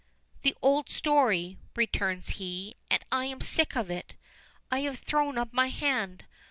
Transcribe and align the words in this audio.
"The 0.41 0.55
old 0.63 0.89
story," 0.89 1.59
returns 1.75 2.29
he, 2.29 2.75
"and 2.89 3.05
I 3.11 3.25
am 3.25 3.39
sick 3.39 3.75
of 3.75 3.91
it. 3.91 4.15
I 4.71 4.79
have 4.79 4.97
thrown 4.97 5.37
up 5.37 5.53
my 5.53 5.67
hand. 5.67 6.25